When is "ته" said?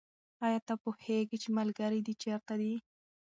0.67-0.73